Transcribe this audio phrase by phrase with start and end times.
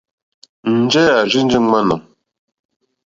[0.81, 1.95] Njɛ̂ à rzênjé ŋmánà.